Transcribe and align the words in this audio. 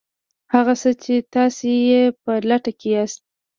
هغه 0.53 0.73
څه 0.81 0.91
چې 1.03 1.15
تاسې 1.33 1.69
یې 1.89 2.03
په 2.23 2.31
لټه 2.49 2.71
کې 2.79 2.89
یاست 2.95 3.21